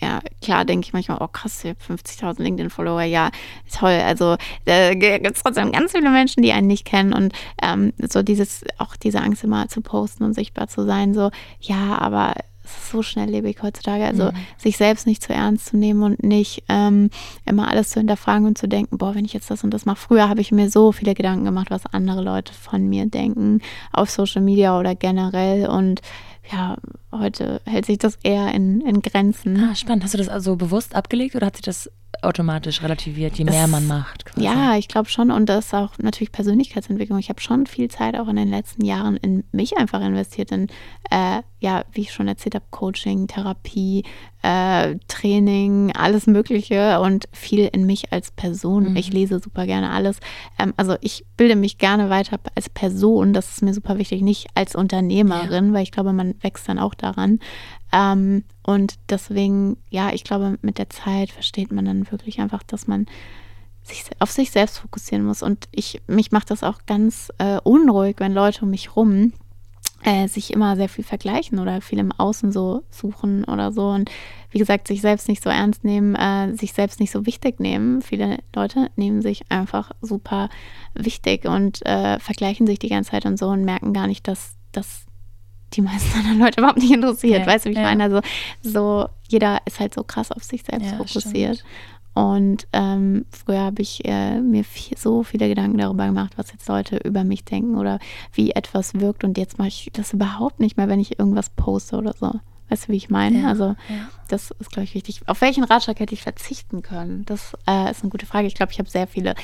ja, 0.04 0.20
klar 0.42 0.64
denke 0.66 0.86
ich 0.86 0.92
manchmal, 0.92 1.18
oh 1.20 1.28
krass, 1.28 1.64
ich 1.64 1.70
habe 1.70 1.96
50.000 1.96 2.42
LinkedIn-Follower, 2.42 3.02
ja, 3.02 3.30
toll. 3.72 4.00
Also 4.04 4.36
da 4.66 4.92
gibt 4.94 5.36
es 5.36 5.42
trotzdem 5.42 5.72
ganz 5.72 5.92
viele 5.92 6.10
Menschen, 6.10 6.42
die 6.42 6.52
einen 6.52 6.66
nicht 6.66 6.84
kennen 6.84 7.14
und 7.14 7.32
ähm, 7.62 7.92
so 7.98 8.22
dieses, 8.22 8.64
auch 8.78 8.96
diese 8.96 9.20
Angst 9.20 9.44
immer 9.44 9.68
zu 9.68 9.80
posten 9.80 10.24
und 10.24 10.34
sichtbar 10.34 10.68
zu 10.68 10.84
sein, 10.84 11.14
so, 11.14 11.30
ja, 11.60 11.98
aber 11.98 12.34
es 12.64 12.70
ist 12.70 12.90
so 12.90 13.02
schnelllebig 13.02 13.62
heutzutage. 13.62 14.04
Also 14.04 14.24
mhm. 14.24 14.36
sich 14.56 14.76
selbst 14.76 15.06
nicht 15.06 15.22
zu 15.22 15.32
ernst 15.32 15.66
zu 15.66 15.76
nehmen 15.76 16.02
und 16.02 16.22
nicht 16.22 16.64
ähm, 16.68 17.10
immer 17.44 17.68
alles 17.68 17.90
zu 17.90 18.00
hinterfragen 18.00 18.46
und 18.46 18.56
zu 18.56 18.68
denken, 18.68 18.96
boah, 18.98 19.14
wenn 19.14 19.24
ich 19.24 19.34
jetzt 19.34 19.50
das 19.50 19.64
und 19.64 19.70
das 19.70 19.84
mache. 19.84 19.98
Früher 19.98 20.28
habe 20.28 20.40
ich 20.40 20.50
mir 20.50 20.70
so 20.70 20.92
viele 20.92 21.14
Gedanken 21.14 21.44
gemacht, 21.44 21.70
was 21.70 21.86
andere 21.92 22.22
Leute 22.22 22.54
von 22.54 22.88
mir 22.88 23.06
denken, 23.06 23.60
auf 23.92 24.10
Social 24.10 24.40
Media 24.40 24.78
oder 24.78 24.94
generell. 24.94 25.68
Und 25.68 26.00
ja, 26.50 26.76
heute 27.12 27.60
hält 27.64 27.86
sich 27.86 27.98
das 27.98 28.18
eher 28.22 28.52
in, 28.52 28.80
in 28.80 29.02
Grenzen. 29.02 29.58
Ah, 29.58 29.74
spannend. 29.74 30.04
Hast 30.04 30.14
du 30.14 30.18
das 30.18 30.28
also 30.28 30.56
bewusst 30.56 30.94
abgelegt 30.94 31.34
oder 31.36 31.46
hat 31.46 31.56
sich 31.56 31.64
das 31.64 31.90
automatisch 32.22 32.82
relativiert, 32.82 33.36
je 33.36 33.44
das, 33.44 33.54
mehr 33.54 33.66
man 33.66 33.86
macht? 33.86 34.24
Quasi? 34.24 34.44
Ja, 34.44 34.76
ich 34.76 34.88
glaube 34.88 35.08
schon. 35.08 35.30
Und 35.30 35.48
das 35.48 35.66
ist 35.66 35.74
auch 35.74 35.92
natürlich 35.98 36.32
Persönlichkeitsentwicklung. 36.32 37.18
Ich 37.18 37.28
habe 37.28 37.40
schon 37.40 37.66
viel 37.66 37.88
Zeit 37.88 38.18
auch 38.18 38.28
in 38.28 38.36
den 38.36 38.48
letzten 38.48 38.84
Jahren 38.84 39.16
in 39.16 39.44
mich 39.52 39.76
einfach 39.76 40.00
investiert, 40.00 40.52
in, 40.52 40.68
äh, 41.10 41.42
ja, 41.60 41.84
wie 41.92 42.02
ich 42.02 42.12
schon 42.12 42.28
erzählt 42.28 42.54
habe, 42.54 42.64
Coaching, 42.70 43.26
Therapie, 43.26 44.04
äh, 44.42 44.96
Training, 45.08 45.92
alles 45.92 46.26
Mögliche 46.26 47.00
und 47.00 47.26
viel 47.32 47.68
in 47.72 47.86
mich 47.86 48.12
als 48.12 48.30
Person. 48.30 48.90
Mhm. 48.90 48.96
Ich 48.96 49.12
lese 49.12 49.40
super 49.40 49.66
gerne 49.66 49.90
alles. 49.90 50.18
Ähm, 50.58 50.74
also 50.76 50.96
ich 51.00 51.24
bilde 51.36 51.56
mich 51.56 51.78
gerne 51.78 52.10
weiter 52.10 52.38
als 52.54 52.68
Person. 52.68 53.32
Das 53.32 53.52
ist 53.52 53.62
mir 53.62 53.74
super 53.74 53.98
wichtig, 53.98 54.22
nicht 54.22 54.48
als 54.54 54.74
Unternehmerin, 54.74 55.68
ja. 55.68 55.72
weil 55.72 55.82
ich 55.82 55.92
glaube, 55.92 56.12
man 56.12 56.34
wächst 56.42 56.68
dann 56.68 56.78
auch 56.78 56.94
daran. 56.94 57.38
Ähm, 57.92 58.44
und 58.64 58.94
deswegen, 59.10 59.76
ja, 59.90 60.12
ich 60.12 60.24
glaube, 60.24 60.58
mit 60.62 60.78
der 60.78 60.88
Zeit 60.90 61.30
versteht 61.30 61.70
man 61.70 61.84
dann 61.84 62.10
wirklich 62.10 62.40
einfach, 62.40 62.62
dass 62.62 62.86
man 62.86 63.06
sich 63.82 64.04
auf 64.18 64.30
sich 64.30 64.50
selbst 64.50 64.78
fokussieren 64.78 65.24
muss. 65.24 65.42
Und 65.42 65.68
ich, 65.70 66.00
mich 66.06 66.32
macht 66.32 66.50
das 66.50 66.62
auch 66.62 66.86
ganz 66.86 67.30
äh, 67.38 67.58
unruhig, 67.62 68.16
wenn 68.18 68.32
Leute 68.32 68.64
um 68.64 68.70
mich 68.70 68.96
rum 68.96 69.34
äh, 70.02 70.28
sich 70.28 70.52
immer 70.52 70.76
sehr 70.76 70.88
viel 70.88 71.04
vergleichen 71.04 71.58
oder 71.58 71.82
viel 71.82 71.98
im 71.98 72.12
Außen 72.12 72.52
so 72.52 72.84
suchen 72.90 73.44
oder 73.44 73.70
so. 73.72 73.88
Und 73.88 74.10
wie 74.50 74.58
gesagt, 74.58 74.88
sich 74.88 75.02
selbst 75.02 75.28
nicht 75.28 75.42
so 75.42 75.50
ernst 75.50 75.84
nehmen, 75.84 76.14
äh, 76.14 76.54
sich 76.54 76.72
selbst 76.72 77.00
nicht 77.00 77.10
so 77.10 77.26
wichtig 77.26 77.60
nehmen. 77.60 78.00
Viele 78.00 78.38
Leute 78.54 78.90
nehmen 78.96 79.20
sich 79.20 79.50
einfach 79.50 79.90
super 80.00 80.48
wichtig 80.94 81.44
und 81.44 81.84
äh, 81.84 82.18
vergleichen 82.18 82.66
sich 82.66 82.78
die 82.78 82.88
ganze 82.88 83.10
Zeit 83.10 83.26
und 83.26 83.38
so 83.38 83.48
und 83.48 83.64
merken 83.64 83.92
gar 83.92 84.06
nicht, 84.06 84.26
dass 84.26 84.56
das 84.72 85.03
die 85.76 85.82
meisten 85.82 86.18
anderen 86.18 86.38
Leute 86.38 86.60
überhaupt 86.60 86.78
nicht 86.78 86.92
interessiert. 86.92 87.40
Ja, 87.40 87.46
weißt 87.46 87.64
du, 87.64 87.70
wie 87.70 87.74
ich 87.74 87.78
ja. 87.78 87.84
meine? 87.84 88.04
Also 88.04 88.20
so, 88.62 89.08
jeder 89.28 89.58
ist 89.66 89.80
halt 89.80 89.94
so 89.94 90.04
krass 90.04 90.30
auf 90.32 90.42
sich 90.42 90.62
selbst 90.62 90.90
ja, 90.90 90.96
fokussiert. 90.96 91.56
Stimmt. 91.56 91.70
Und 92.14 92.68
ähm, 92.72 93.26
früher 93.30 93.60
habe 93.60 93.82
ich 93.82 94.04
äh, 94.04 94.40
mir 94.40 94.62
viel, 94.62 94.96
so 94.96 95.24
viele 95.24 95.48
Gedanken 95.48 95.78
darüber 95.78 96.06
gemacht, 96.06 96.34
was 96.36 96.52
jetzt 96.52 96.68
Leute 96.68 96.98
über 96.98 97.24
mich 97.24 97.44
denken 97.44 97.76
oder 97.76 97.98
wie 98.32 98.52
etwas 98.52 98.94
wirkt. 98.94 99.24
Und 99.24 99.36
jetzt 99.36 99.58
mache 99.58 99.68
ich 99.68 99.90
das 99.92 100.12
überhaupt 100.12 100.60
nicht 100.60 100.76
mehr, 100.76 100.88
wenn 100.88 101.00
ich 101.00 101.18
irgendwas 101.18 101.50
poste 101.50 101.96
oder 101.96 102.14
so. 102.18 102.32
Weißt 102.68 102.86
du, 102.86 102.92
wie 102.92 102.96
ich 102.96 103.10
meine? 103.10 103.42
Ja, 103.42 103.48
also, 103.48 103.64
ja. 103.88 104.08
das 104.28 104.52
ist, 104.52 104.70
glaube 104.70 104.84
ich, 104.84 104.94
wichtig. 104.94 105.22
Auf 105.26 105.40
welchen 105.40 105.64
Ratschlag 105.64 105.98
hätte 105.98 106.14
ich 106.14 106.22
verzichten 106.22 106.82
können? 106.82 107.24
Das 107.26 107.54
äh, 107.68 107.90
ist 107.90 108.02
eine 108.02 108.10
gute 108.10 108.26
Frage. 108.26 108.46
Ich 108.46 108.54
glaube, 108.54 108.70
ich 108.70 108.78
habe 108.78 108.88
sehr 108.88 109.08
viele 109.08 109.34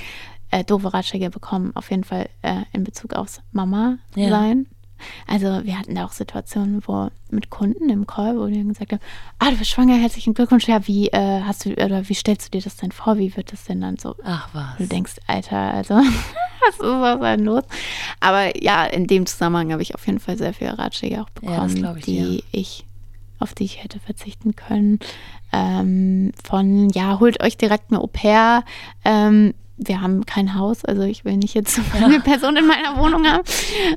äh, 0.50 0.62
doofe 0.64 0.94
Ratschläge 0.94 1.28
bekommen. 1.28 1.72
Auf 1.74 1.90
jeden 1.90 2.04
Fall 2.04 2.28
äh, 2.42 2.62
in 2.72 2.84
Bezug 2.84 3.14
aufs 3.14 3.42
Mama 3.50 3.98
sein. 4.14 4.66
Ja. 4.70 4.79
Also 5.26 5.64
wir 5.64 5.78
hatten 5.78 5.94
da 5.94 6.04
auch 6.04 6.12
Situationen, 6.12 6.82
wo 6.86 7.08
mit 7.30 7.50
Kunden 7.50 7.88
im 7.90 8.06
Call, 8.06 8.38
wo 8.38 8.46
die 8.46 8.62
gesagt 8.62 8.92
haben, 8.92 9.00
ah, 9.38 9.50
du 9.50 9.56
bist 9.56 9.70
schwanger, 9.70 9.96
herzlichen 9.96 10.34
Glückwunsch, 10.34 10.68
ja, 10.68 10.86
wie 10.86 11.08
äh, 11.08 11.42
hast 11.42 11.64
du, 11.64 11.72
oder 11.72 12.08
wie 12.08 12.14
stellst 12.14 12.48
du 12.48 12.58
dir 12.58 12.64
das 12.64 12.76
denn 12.76 12.92
vor, 12.92 13.18
wie 13.18 13.36
wird 13.36 13.52
das 13.52 13.64
denn 13.64 13.80
dann 13.80 13.96
so? 13.96 14.14
Ach 14.24 14.48
was. 14.52 14.76
Du 14.78 14.86
denkst, 14.86 15.16
Alter, 15.26 15.56
also, 15.56 15.94
was 15.94 16.74
ist 16.74 16.80
was 16.80 17.20
denn 17.20 17.44
los? 17.44 17.64
Aber 18.20 18.62
ja, 18.62 18.84
in 18.84 19.06
dem 19.06 19.26
Zusammenhang 19.26 19.72
habe 19.72 19.82
ich 19.82 19.94
auf 19.94 20.06
jeden 20.06 20.20
Fall 20.20 20.36
sehr 20.36 20.54
viele 20.54 20.78
Ratschläge 20.78 21.22
auch 21.22 21.30
bekommen, 21.30 21.76
ja, 21.76 21.94
ich, 21.96 22.04
die 22.04 22.36
ja. 22.36 22.42
ich 22.52 22.84
auf 23.40 23.54
die 23.54 23.64
ich 23.64 23.82
hätte 23.82 23.98
verzichten 23.98 24.54
können. 24.54 25.00
Ähm, 25.52 26.32
von, 26.44 26.90
ja, 26.90 27.18
holt 27.18 27.42
euch 27.42 27.56
direkt 27.56 27.90
eine 27.90 28.00
Au 28.00 28.06
pair. 28.06 28.64
Ähm, 29.04 29.54
wir 29.82 30.00
haben 30.00 30.26
kein 30.26 30.54
Haus, 30.54 30.84
also 30.84 31.02
ich 31.02 31.24
will 31.24 31.36
nicht 31.36 31.54
jetzt 31.54 31.74
so 31.74 31.82
eine 31.94 32.14
ja. 32.14 32.20
Person 32.20 32.56
in 32.56 32.66
meiner 32.66 32.98
Wohnung 32.98 33.26
haben. 33.26 33.44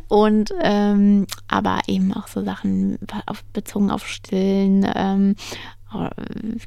Und 0.07 0.53
ähm, 0.61 1.27
aber 1.47 1.81
eben 1.87 2.13
auch 2.13 2.27
so 2.27 2.43
Sachen 2.43 2.97
auf, 3.25 3.43
bezogen 3.53 3.91
auf 3.91 4.07
Stillen. 4.07 4.87
Ähm, 4.95 5.35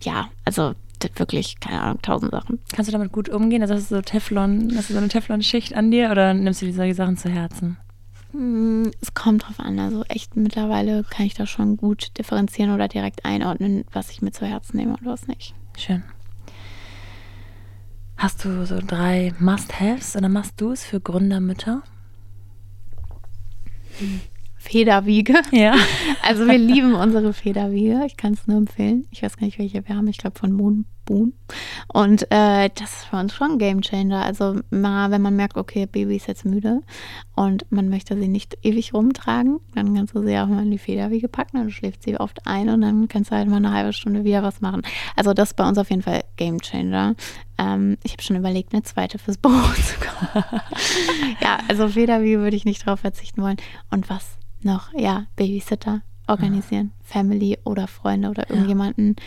ja, 0.02 0.28
also 0.44 0.74
wirklich, 1.16 1.60
keine 1.60 1.80
Ahnung, 1.80 2.02
tausend 2.02 2.30
Sachen. 2.32 2.58
Kannst 2.72 2.88
du 2.88 2.92
damit 2.92 3.12
gut 3.12 3.28
umgehen? 3.28 3.62
Also 3.62 3.74
hast 3.74 3.90
du 3.90 3.96
so 3.96 4.02
Teflon, 4.02 4.72
hast 4.76 4.90
du 4.90 4.94
so 4.94 4.98
eine 4.98 5.08
Teflon-Schicht 5.08 5.74
an 5.74 5.90
dir 5.90 6.10
oder 6.10 6.34
nimmst 6.34 6.62
du 6.62 6.66
dir 6.66 6.72
solche 6.72 6.94
Sachen 6.94 7.16
zu 7.16 7.28
Herzen? 7.28 7.76
Hm, 8.32 8.90
es 9.00 9.14
kommt 9.14 9.46
drauf 9.46 9.60
an. 9.60 9.78
Also 9.78 10.04
echt 10.08 10.36
mittlerweile 10.36 11.04
kann 11.04 11.26
ich 11.26 11.34
da 11.34 11.46
schon 11.46 11.76
gut 11.76 12.18
differenzieren 12.18 12.72
oder 12.72 12.88
direkt 12.88 13.24
einordnen, 13.24 13.84
was 13.92 14.10
ich 14.10 14.20
mir 14.20 14.32
zu 14.32 14.46
Herzen 14.46 14.76
nehme 14.76 14.96
und 14.96 15.06
was 15.06 15.26
nicht. 15.26 15.54
Schön. 15.76 16.02
Hast 18.16 18.44
du 18.44 18.64
so 18.64 18.78
drei 18.80 19.34
Must-Haves 19.38 20.16
oder 20.16 20.28
Must-Dos 20.28 20.84
für 20.84 21.00
Gründermütter? 21.00 21.82
Federwiege. 24.56 25.34
Ja. 25.52 25.74
Also 26.22 26.44
wir 26.46 26.58
lieben 26.58 26.94
unsere 26.94 27.32
Federwiege. 27.32 28.02
Ich 28.04 28.16
kann 28.16 28.32
es 28.32 28.48
nur 28.48 28.56
empfehlen. 28.56 29.06
Ich 29.12 29.22
weiß 29.22 29.36
gar 29.36 29.46
nicht, 29.46 29.60
welche 29.60 29.86
wir 29.86 29.96
haben. 29.96 30.08
Ich 30.08 30.18
glaube 30.18 30.36
von 30.36 30.50
Moon 30.50 30.86
Boon. 31.06 31.32
Und 31.92 32.24
äh, 32.30 32.68
das 32.74 32.98
ist 32.98 33.04
für 33.06 33.16
uns 33.16 33.32
schon 33.32 33.52
ein 33.52 33.58
Game 33.58 33.80
Changer. 33.80 34.22
Also 34.22 34.60
mal, 34.70 35.10
wenn 35.10 35.22
man 35.22 35.36
merkt, 35.36 35.56
okay, 35.56 35.86
Baby 35.86 36.16
ist 36.16 36.26
jetzt 36.26 36.44
müde 36.44 36.82
und 37.34 37.64
man 37.70 37.88
möchte 37.88 38.18
sie 38.18 38.28
nicht 38.28 38.58
ewig 38.62 38.92
rumtragen, 38.92 39.60
dann 39.74 39.94
kannst 39.94 40.14
du 40.14 40.22
sie 40.22 40.38
auch 40.38 40.48
mal 40.48 40.62
in 40.62 40.70
die 40.70 40.78
Federwiege 40.78 41.28
packen, 41.28 41.56
dann 41.56 41.70
schläft 41.70 42.02
sie 42.02 42.18
oft 42.18 42.46
ein 42.46 42.68
und 42.68 42.82
dann 42.82 43.08
kannst 43.08 43.30
du 43.30 43.36
halt 43.36 43.48
mal 43.48 43.56
eine 43.56 43.72
halbe 43.72 43.92
Stunde 43.92 44.24
wieder 44.24 44.42
was 44.42 44.60
machen. 44.60 44.82
Also 45.14 45.32
das 45.32 45.50
ist 45.50 45.54
bei 45.54 45.66
uns 45.66 45.78
auf 45.78 45.88
jeden 45.88 46.02
Fall 46.02 46.24
Game 46.36 46.60
Changer. 46.60 47.14
Ähm, 47.56 47.96
ich 48.02 48.12
habe 48.12 48.22
schon 48.22 48.36
überlegt, 48.36 48.74
eine 48.74 48.82
zweite 48.82 49.18
fürs 49.18 49.38
Büro 49.38 49.54
zu 49.74 49.98
kaufen. 50.00 50.60
ja, 51.40 51.58
also 51.68 51.88
Federwiege 51.88 52.40
würde 52.40 52.56
ich 52.56 52.64
nicht 52.64 52.84
drauf 52.84 53.00
verzichten 53.00 53.42
wollen. 53.42 53.56
Und 53.90 54.10
was 54.10 54.36
noch, 54.62 54.92
ja, 54.92 55.26
Babysitter 55.36 56.02
organisieren, 56.26 56.86
mhm. 56.86 57.04
Family 57.04 57.58
oder 57.64 57.86
Freunde 57.86 58.28
oder 58.28 58.50
irgendjemanden, 58.50 59.14
ja. 59.16 59.22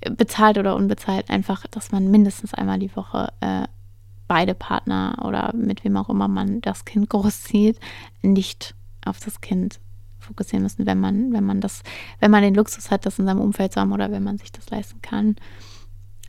Bezahlt 0.00 0.58
oder 0.58 0.76
unbezahlt, 0.76 1.30
einfach, 1.30 1.66
dass 1.66 1.92
man 1.92 2.10
mindestens 2.10 2.54
einmal 2.54 2.78
die 2.78 2.94
Woche 2.94 3.32
äh, 3.40 3.66
beide 4.26 4.54
Partner 4.54 5.22
oder 5.24 5.54
mit 5.54 5.84
wem 5.84 5.96
auch 5.96 6.08
immer 6.08 6.28
man 6.28 6.60
das 6.60 6.84
Kind 6.84 7.08
großzieht, 7.10 7.78
nicht 8.22 8.74
auf 9.04 9.18
das 9.18 9.40
Kind 9.40 9.80
fokussieren 10.18 10.62
müssen, 10.62 10.86
wenn 10.86 11.00
man, 11.00 11.32
wenn 11.32 11.44
man 11.44 11.60
das, 11.60 11.82
wenn 12.20 12.30
man 12.30 12.42
den 12.42 12.54
Luxus 12.54 12.90
hat, 12.90 13.06
das 13.06 13.18
in 13.18 13.24
seinem 13.24 13.40
Umfeld 13.40 13.72
zu 13.72 13.80
haben 13.80 13.92
oder 13.92 14.10
wenn 14.10 14.22
man 14.22 14.38
sich 14.38 14.52
das 14.52 14.68
leisten 14.70 15.00
kann. 15.00 15.36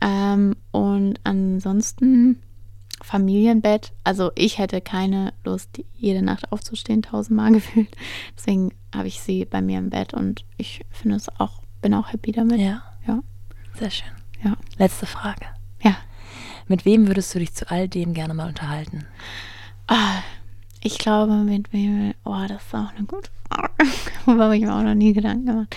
Ähm, 0.00 0.56
und 0.70 1.20
ansonsten 1.24 2.40
Familienbett. 3.02 3.92
Also 4.04 4.30
ich 4.34 4.58
hätte 4.58 4.80
keine 4.80 5.32
Lust, 5.44 5.82
jede 5.94 6.22
Nacht 6.22 6.52
aufzustehen, 6.52 7.02
tausendmal 7.02 7.52
gefühlt. 7.52 7.94
Deswegen 8.36 8.72
habe 8.94 9.08
ich 9.08 9.20
sie 9.20 9.44
bei 9.44 9.62
mir 9.62 9.78
im 9.78 9.90
Bett 9.90 10.14
und 10.14 10.44
ich 10.56 10.82
finde 10.90 11.16
es 11.16 11.28
auch, 11.40 11.62
bin 11.82 11.94
auch 11.94 12.12
happy 12.12 12.32
damit. 12.32 12.60
Ja. 12.60 12.82
Sehr 13.80 13.90
schön. 13.90 14.12
Ja. 14.44 14.56
Letzte 14.76 15.06
Frage. 15.06 15.46
Ja. 15.82 15.96
Mit 16.68 16.84
wem 16.84 17.06
würdest 17.06 17.34
du 17.34 17.38
dich 17.38 17.54
zu 17.54 17.70
all 17.70 17.88
dem 17.88 18.12
gerne 18.12 18.34
mal 18.34 18.48
unterhalten? 18.48 19.06
Ah, 19.86 20.18
ich 20.82 20.98
glaube, 20.98 21.32
mit 21.32 21.72
wem. 21.72 22.12
Oh, 22.24 22.44
das 22.46 22.62
ist 22.62 22.74
auch 22.74 22.92
eine 22.94 23.06
gute 23.06 23.30
Frage. 23.48 23.72
Worüber 24.26 24.44
habe 24.44 24.56
ich 24.58 24.62
mir 24.62 24.74
auch 24.74 24.82
noch 24.82 24.94
nie 24.94 25.14
Gedanken 25.14 25.46
gemacht. 25.46 25.76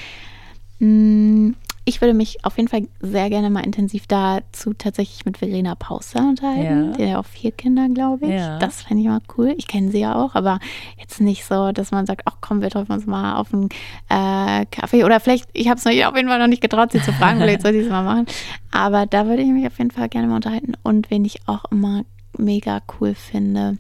Hm, 0.79 1.55
ich 1.85 1.99
würde 1.99 2.13
mich 2.13 2.45
auf 2.45 2.57
jeden 2.57 2.69
Fall 2.69 2.87
sehr 3.01 3.29
gerne 3.29 3.49
mal 3.49 3.65
intensiv 3.65 4.07
dazu 4.07 4.73
tatsächlich 4.73 5.25
mit 5.25 5.37
Verena 5.37 5.75
Pauster 5.75 6.21
unterhalten. 6.21 6.91
Ja. 6.91 6.97
Die 6.97 7.11
hat 7.11 7.19
auch 7.19 7.29
vier 7.29 7.51
Kinder, 7.51 7.89
glaube 7.89 8.25
ich. 8.25 8.33
Ja. 8.33 8.57
Das 8.59 8.83
fände 8.83 9.03
ich 9.03 9.09
mal 9.09 9.21
cool. 9.37 9.53
Ich 9.57 9.67
kenne 9.67 9.91
sie 9.91 9.99
ja 9.99 10.15
auch, 10.15 10.35
aber 10.35 10.59
jetzt 10.97 11.19
nicht 11.19 11.43
so, 11.43 11.73
dass 11.73 11.91
man 11.91 12.05
sagt, 12.05 12.21
ach 12.25 12.37
komm, 12.39 12.61
wir 12.61 12.69
treffen 12.69 12.93
uns 12.93 13.05
mal 13.05 13.35
auf 13.35 13.53
einen 13.53 13.69
äh, 14.09 14.65
Kaffee. 14.67 15.03
Oder 15.03 15.19
vielleicht, 15.19 15.49
ich 15.51 15.67
habe 15.67 15.77
es 15.77 15.85
auf 15.85 16.15
jeden 16.15 16.29
Fall 16.29 16.39
noch 16.39 16.47
nicht 16.47 16.61
getraut, 16.61 16.93
sie 16.93 17.01
zu 17.01 17.11
fragen, 17.11 17.39
vielleicht 17.39 17.61
soll 17.61 17.75
ich 17.75 17.85
es 17.85 17.89
mal 17.91 18.03
machen. 18.03 18.27
Aber 18.71 19.05
da 19.05 19.25
würde 19.25 19.41
ich 19.41 19.49
mich 19.49 19.67
auf 19.67 19.77
jeden 19.77 19.91
Fall 19.91 20.07
gerne 20.07 20.27
mal 20.27 20.37
unterhalten. 20.37 20.73
Und 20.83 21.11
wen 21.11 21.25
ich 21.25 21.47
auch 21.47 21.65
immer 21.69 22.05
mega 22.37 22.81
cool 22.99 23.13
finde, 23.13 23.77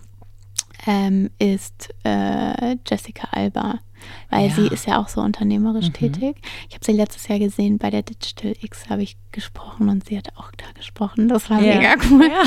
ähm, 0.85 1.29
ist 1.39 1.93
äh, 2.03 2.75
Jessica 2.85 3.29
Alba 3.31 3.79
weil 4.29 4.47
ja. 4.47 4.55
sie 4.55 4.67
ist 4.67 4.87
ja 4.87 4.99
auch 4.99 5.07
so 5.07 5.21
unternehmerisch 5.21 5.87
mhm. 5.87 5.93
tätig. 5.93 6.37
Ich 6.69 6.75
habe 6.75 6.85
sie 6.85 6.91
letztes 6.91 7.27
Jahr 7.27 7.39
gesehen 7.39 7.77
bei 7.77 7.89
der 7.89 8.03
Digital 8.03 8.53
X, 8.61 8.89
habe 8.89 9.03
ich 9.03 9.17
gesprochen 9.31 9.89
und 9.89 10.05
sie 10.05 10.17
hat 10.17 10.29
auch 10.35 10.51
da 10.57 10.65
gesprochen. 10.75 11.27
Das 11.27 11.49
war 11.49 11.61
ja. 11.61 11.75
mega 11.75 11.95
cool. 12.09 12.27
Ja. 12.27 12.43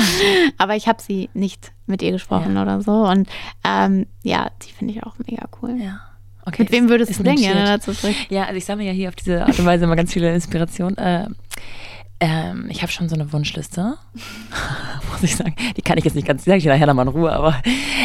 Aber 0.57 0.75
ich 0.75 0.87
habe 0.87 1.01
sie 1.01 1.29
nicht 1.33 1.71
mit 1.85 2.01
ihr 2.01 2.11
gesprochen 2.11 2.57
oder 2.57 2.81
so. 2.81 3.07
Und 3.07 3.29
ähm, 3.63 4.07
ja, 4.23 4.51
die 4.65 4.71
finde 4.71 4.93
ich 4.93 5.03
auch 5.03 5.15
mega 5.25 5.47
cool. 5.61 5.77
Ja. 5.79 6.01
Okay, 6.45 6.63
mit 6.63 6.71
wem 6.71 6.89
würdest 6.89 7.19
du 7.19 7.23
denn 7.23 7.35
gerne 7.35 7.65
dazu 7.65 7.93
sprechen? 7.93 8.25
Ja, 8.29 8.43
also 8.45 8.55
ich 8.55 8.63
sammle 8.63 8.85
ja 8.85 8.93
hier 8.93 9.09
auf 9.09 9.15
diese 9.15 9.45
Art 9.45 9.59
und 9.59 9.65
Weise 9.65 9.83
immer 9.83 9.97
ganz 9.97 10.13
viele 10.13 10.33
Inspirationen. 10.33 10.97
Äh, 10.97 11.27
ähm, 12.19 12.67
ich 12.69 12.81
habe 12.81 12.91
schon 12.91 13.09
so 13.09 13.15
eine 13.15 13.31
Wunschliste, 13.31 13.95
muss 15.11 15.23
ich 15.23 15.35
sagen. 15.35 15.55
Die 15.75 15.81
kann 15.81 15.97
ich 15.97 16.05
jetzt 16.05 16.15
nicht 16.15 16.27
ganz, 16.27 16.43
die 16.43 16.49
sage 16.49 16.59
ich 16.59 16.65
nachher 16.65 16.87
nochmal 16.87 17.05
in 17.05 17.11
Ruhe, 17.11 17.31
aber 17.31 17.61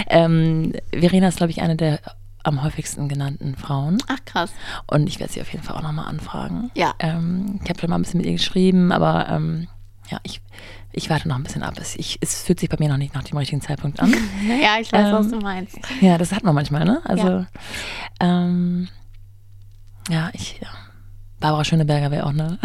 ähm, 0.08 0.72
Verena 0.90 1.28
ist, 1.28 1.36
glaube 1.38 1.52
ich, 1.52 1.62
eine 1.62 1.76
der 1.76 2.00
am 2.44 2.62
häufigsten 2.62 3.08
genannten 3.08 3.56
Frauen. 3.56 3.98
Ach 4.08 4.18
krass. 4.24 4.50
Und 4.86 5.06
ich 5.06 5.20
werde 5.20 5.32
sie 5.32 5.40
auf 5.40 5.52
jeden 5.52 5.64
Fall 5.64 5.76
auch 5.76 5.82
nochmal 5.82 6.06
anfragen. 6.06 6.70
Ja. 6.74 6.94
Ähm, 6.98 7.60
ich 7.62 7.68
habe 7.68 7.80
schon 7.80 7.90
mal 7.90 7.96
ein 7.96 8.02
bisschen 8.02 8.18
mit 8.18 8.26
ihr 8.26 8.32
geschrieben, 8.32 8.92
aber 8.92 9.28
ähm, 9.28 9.68
ja, 10.10 10.18
ich, 10.22 10.40
ich 10.92 11.08
warte 11.10 11.28
noch 11.28 11.36
ein 11.36 11.42
bisschen 11.42 11.62
ab. 11.62 11.74
Es, 11.78 11.96
ich, 11.96 12.18
es 12.20 12.42
fühlt 12.42 12.60
sich 12.60 12.68
bei 12.68 12.76
mir 12.78 12.88
noch 12.88 12.96
nicht 12.96 13.14
nach 13.14 13.24
dem 13.24 13.38
richtigen 13.38 13.60
Zeitpunkt 13.60 14.00
an. 14.00 14.10
ja, 14.62 14.78
ich 14.80 14.92
weiß, 14.92 15.08
ähm, 15.08 15.12
was 15.12 15.28
du 15.28 15.38
meinst. 15.38 15.78
Ja, 16.00 16.18
das 16.18 16.32
hat 16.32 16.44
man 16.44 16.54
manchmal, 16.54 16.84
ne? 16.84 17.00
Also, 17.04 17.28
ja, 17.28 17.46
ähm, 18.20 18.88
ja 20.08 20.30
ich, 20.32 20.60
ja. 20.60 20.68
Barbara 21.42 21.64
Schöneberger 21.64 22.10
wäre 22.10 22.24
auch 22.24 22.30
eine 22.30 22.58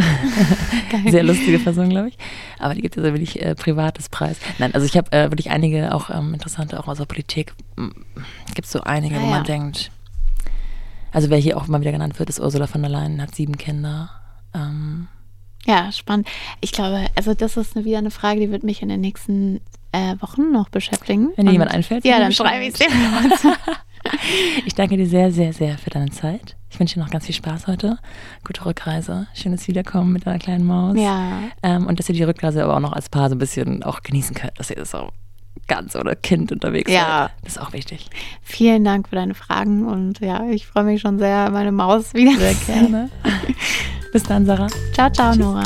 sehr 1.09 1.23
lustige 1.23 1.59
Person, 1.59 1.89
glaube 1.89 2.09
ich. 2.09 2.17
Aber 2.59 2.75
die 2.75 2.81
gibt 2.81 2.95
ja 2.95 3.01
so 3.01 3.11
wirklich 3.11 3.41
äh, 3.41 3.55
privates 3.55 4.07
Preis. 4.07 4.37
Nein, 4.59 4.73
also 4.73 4.85
ich 4.85 4.95
habe 4.95 5.11
äh, 5.11 5.31
wirklich 5.31 5.49
einige 5.49 5.93
auch 5.93 6.09
ähm, 6.09 6.33
interessante, 6.33 6.79
auch 6.79 6.87
aus 6.87 6.99
der 6.99 7.05
Politik. 7.05 7.53
Gibt 8.53 8.65
es 8.65 8.71
so 8.71 8.81
einige, 8.81 9.17
ah, 9.17 9.21
wo 9.21 9.25
man 9.25 9.39
ja. 9.39 9.43
denkt, 9.43 9.91
also 11.11 11.29
wer 11.29 11.39
hier 11.39 11.57
auch 11.57 11.67
mal 11.67 11.81
wieder 11.81 11.91
genannt 11.91 12.19
wird, 12.19 12.29
ist 12.29 12.39
Ursula 12.39 12.67
von 12.67 12.81
der 12.81 12.91
Leyen, 12.91 13.21
hat 13.21 13.33
sieben 13.33 13.57
Kinder. 13.57 14.11
Ähm, 14.53 15.07
ja, 15.65 15.91
spannend. 15.91 16.27
Ich 16.61 16.71
glaube, 16.71 17.07
also 17.15 17.33
das 17.33 17.57
ist 17.57 17.75
wieder 17.75 17.97
eine 17.97 18.11
Frage, 18.11 18.39
die 18.39 18.51
wird 18.51 18.63
mich 18.63 18.81
in 18.81 18.89
den 18.89 19.01
nächsten 19.01 19.59
äh, 19.91 20.15
Wochen 20.19 20.51
noch 20.51 20.69
beschäftigen. 20.69 21.29
Wenn 21.35 21.47
dir 21.47 21.51
jemand 21.51 21.71
einfällt. 21.71 22.05
Ja, 22.05 22.19
dann 22.19 22.31
schreibe 22.31 22.63
ich 22.63 22.73
es 22.73 22.79
dir. 22.79 22.87
ich 24.65 24.75
danke 24.75 24.97
dir 24.97 25.07
sehr, 25.07 25.31
sehr, 25.31 25.53
sehr 25.53 25.77
für 25.77 25.89
deine 25.89 26.09
Zeit. 26.09 26.55
Ich 26.69 26.79
wünsche 26.79 26.95
dir 26.95 27.01
noch 27.01 27.09
ganz 27.09 27.25
viel 27.25 27.35
Spaß 27.35 27.67
heute. 27.67 27.97
Gute 28.43 28.65
Rückreise. 28.65 29.27
Schönes 29.33 29.67
Wiederkommen 29.67 30.13
mit 30.13 30.25
deiner 30.25 30.39
kleinen 30.39 30.65
Maus. 30.65 30.97
Ja. 30.97 31.39
Ähm, 31.63 31.87
und 31.87 31.99
dass 31.99 32.09
ihr 32.09 32.15
die 32.15 32.23
Rückreise 32.23 32.63
aber 32.63 32.75
auch 32.75 32.81
noch 32.81 32.93
als 32.93 33.09
Paar 33.09 33.29
so 33.29 33.35
ein 33.35 33.39
bisschen 33.39 33.83
auch 33.83 34.01
genießen 34.01 34.35
könnt, 34.35 34.59
dass 34.59 34.69
ihr 34.69 34.85
so 34.85 35.09
ganz 35.67 35.95
ohne 35.95 36.15
Kind 36.15 36.51
unterwegs 36.51 36.91
ja. 36.91 37.29
seid. 37.29 37.43
Das 37.43 37.53
ist 37.53 37.61
auch 37.61 37.73
wichtig. 37.73 38.09
Vielen 38.41 38.83
Dank 38.83 39.09
für 39.09 39.15
deine 39.15 39.33
Fragen 39.33 39.85
und 39.87 40.19
ja, 40.19 40.49
ich 40.49 40.67
freue 40.67 40.83
mich 40.83 41.01
schon 41.01 41.19
sehr, 41.19 41.49
meine 41.51 41.71
Maus 41.71 42.13
wieder. 42.13 42.37
Sehr 42.37 42.53
gerne. 42.65 43.09
Bis 44.13 44.23
dann, 44.23 44.45
Sarah. 44.45 44.67
Ciao, 44.93 45.09
ciao, 45.11 45.31
Tschüss. 45.31 45.39
Nora. 45.39 45.63